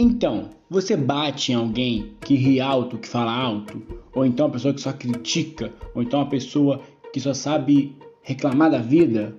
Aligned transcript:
Então, 0.00 0.50
você 0.70 0.96
bate 0.96 1.50
em 1.50 1.56
alguém 1.56 2.12
que 2.20 2.36
ri 2.36 2.60
alto, 2.60 2.98
que 2.98 3.08
fala 3.08 3.32
alto, 3.32 3.82
ou 4.14 4.24
então 4.24 4.46
uma 4.46 4.52
pessoa 4.52 4.72
que 4.72 4.80
só 4.80 4.92
critica, 4.92 5.74
ou 5.92 6.04
então 6.04 6.20
uma 6.20 6.28
pessoa 6.28 6.80
que 7.12 7.18
só 7.18 7.34
sabe 7.34 7.96
reclamar 8.22 8.70
da 8.70 8.78
vida? 8.78 9.34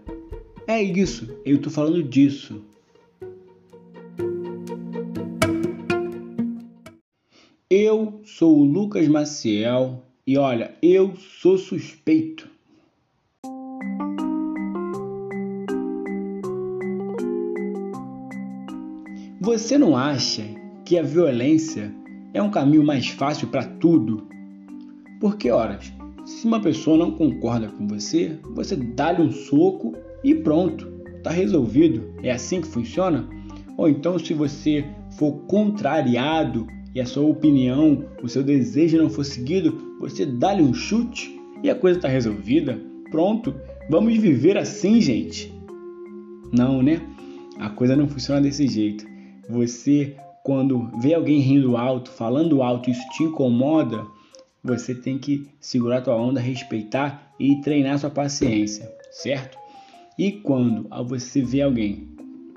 É 0.68 0.84
isso, 0.84 1.34
eu 1.46 1.62
tô 1.62 1.70
falando 1.70 2.04
disso. 2.04 2.62
Eu 7.70 8.20
sou 8.26 8.58
o 8.58 8.66
Lucas 8.66 9.08
Maciel 9.08 10.04
e 10.28 10.38
olha, 10.38 10.76
eu 10.82 11.16
sou 11.16 11.58
suspeito. 11.58 12.50
Você 19.42 19.78
não 19.78 19.96
acha 19.96 20.59
que 20.90 20.98
a 20.98 21.04
violência 21.04 21.94
é 22.34 22.42
um 22.42 22.50
caminho 22.50 22.84
mais 22.84 23.10
fácil 23.10 23.48
para 23.50 23.64
tudo? 23.64 24.28
Porque, 25.22 25.52
ora, 25.52 25.78
se 26.26 26.48
uma 26.48 26.60
pessoa 26.60 26.98
não 26.98 27.12
concorda 27.12 27.68
com 27.68 27.88
você, 27.88 28.40
você 28.56 28.76
dá-lhe 28.76 29.22
um 29.22 29.32
soco 29.32 29.94
e 30.24 30.34
pronto, 30.34 30.92
está 31.16 31.30
resolvido. 31.30 32.12
É 32.24 32.32
assim 32.32 32.60
que 32.60 32.68
funciona? 32.68 33.30
Ou 33.78 33.88
então, 33.88 34.18
se 34.18 34.34
você 34.34 34.84
for 35.12 35.34
contrariado 35.46 36.66
e 36.96 37.00
a 37.00 37.06
sua 37.06 37.28
opinião, 37.28 38.06
o 38.24 38.28
seu 38.28 38.42
desejo 38.42 38.98
não 38.98 39.12
for 39.12 39.24
seguido, 39.24 39.96
você 40.00 40.26
dá-lhe 40.26 40.64
um 40.64 40.74
chute 40.74 41.40
e 41.62 41.70
a 41.70 41.76
coisa 41.76 42.00
está 42.00 42.08
resolvida. 42.08 42.82
Pronto, 43.12 43.54
vamos 43.92 44.18
viver 44.18 44.58
assim, 44.58 45.00
gente. 45.00 45.54
Não, 46.52 46.82
né? 46.82 47.00
A 47.60 47.70
coisa 47.70 47.96
não 47.96 48.08
funciona 48.08 48.42
desse 48.42 48.68
jeito. 48.68 49.06
Você, 49.48 50.16
quando 50.50 50.90
vê 51.00 51.14
alguém 51.14 51.40
rindo 51.42 51.78
alto, 51.78 52.10
falando 52.10 52.64
alto, 52.64 52.90
isso 52.90 53.08
te 53.10 53.22
incomoda, 53.22 54.04
você 54.64 54.96
tem 54.96 55.16
que 55.16 55.48
segurar 55.60 56.02
tua 56.02 56.16
onda, 56.16 56.40
respeitar 56.40 57.36
e 57.40 57.62
treinar 57.62 58.00
sua 58.00 58.10
paciência, 58.10 58.92
certo? 59.12 59.60
E 60.18 60.32
quando 60.32 60.90
você 61.06 61.44
vê 61.44 61.62
alguém 61.62 62.08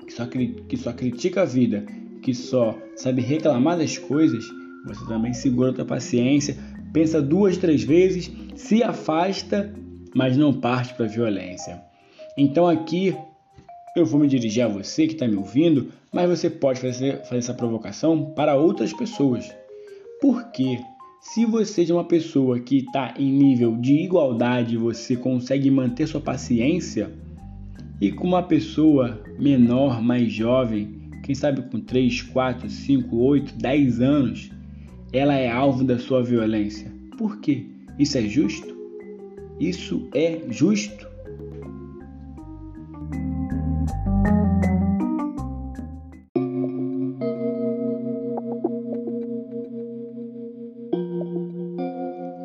que 0.07 0.11
só, 0.11 0.25
que 0.25 0.75
só 0.75 0.91
critica 0.91 1.43
a 1.43 1.45
vida, 1.45 1.85
que 2.23 2.33
só 2.33 2.75
sabe 2.95 3.21
reclamar 3.21 3.77
das 3.77 3.95
coisas, 3.95 4.43
você 4.87 5.05
também 5.05 5.31
segura 5.31 5.71
tua 5.71 5.85
paciência, 5.85 6.57
pensa 6.91 7.21
duas, 7.21 7.57
três 7.57 7.83
vezes, 7.83 8.31
se 8.55 8.81
afasta, 8.81 9.71
mas 10.15 10.35
não 10.35 10.51
parte 10.51 10.95
para 10.95 11.05
a 11.05 11.09
violência. 11.09 11.79
Então 12.35 12.67
aqui 12.67 13.15
eu 13.95 14.05
vou 14.05 14.19
me 14.19 14.27
dirigir 14.27 14.63
a 14.63 14.67
você 14.67 15.05
que 15.05 15.13
está 15.13 15.27
me 15.27 15.35
ouvindo, 15.35 15.89
mas 16.11 16.29
você 16.29 16.49
pode 16.49 16.79
fazer, 16.79 17.21
fazer 17.23 17.37
essa 17.37 17.53
provocação 17.53 18.33
para 18.35 18.55
outras 18.55 18.91
pessoas. 18.91 19.53
Porque 20.19 20.79
se 21.21 21.45
você 21.45 21.89
é 21.89 21.93
uma 21.93 22.03
pessoa 22.03 22.59
que 22.59 22.77
está 22.77 23.13
em 23.17 23.31
nível 23.31 23.77
de 23.77 23.93
igualdade, 23.93 24.77
você 24.77 25.15
consegue 25.15 25.69
manter 25.69 26.07
sua 26.07 26.19
paciência, 26.19 27.11
e 28.01 28.11
com 28.11 28.27
uma 28.27 28.43
pessoa 28.43 29.21
menor, 29.39 30.01
mais 30.01 30.31
jovem, 30.31 31.11
quem 31.23 31.35
sabe 31.35 31.61
com 31.69 31.79
3, 31.79 32.23
4, 32.23 32.69
5, 32.69 33.15
8, 33.15 33.55
10 33.55 34.01
anos, 34.01 34.51
ela 35.13 35.35
é 35.35 35.49
alvo 35.49 35.83
da 35.83 35.97
sua 35.99 36.23
violência. 36.23 36.91
Por 37.17 37.39
quê? 37.39 37.65
Isso 37.97 38.17
é 38.17 38.23
justo? 38.23 38.75
Isso 39.59 40.09
é 40.13 40.41
justo? 40.49 41.12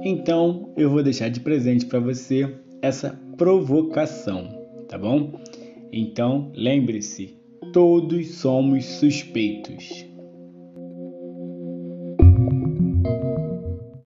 Então, 0.04 0.72
eu 0.76 0.90
vou 0.90 1.02
deixar 1.02 1.28
de 1.28 1.40
presente 1.40 1.86
para 1.86 1.98
você 1.98 2.48
essa 2.80 3.18
provocação, 3.36 4.48
tá 4.88 4.96
bom? 4.96 5.40
Então, 5.92 6.52
lembre-se, 6.54 7.36
todos 7.72 8.34
somos 8.34 8.84
suspeitos. 8.84 10.07